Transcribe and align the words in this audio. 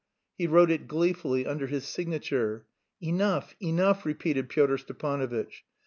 He 0.35 0.47
wrote 0.47 0.71
it 0.71 0.87
gleefully 0.87 1.45
under 1.45 1.67
his 1.67 1.85
signature. 1.85 2.65
"Enough, 3.01 3.53
enough," 3.61 4.03
repeated 4.03 4.49
Pyotr 4.49 4.79
Stepanovitch. 4.79 5.63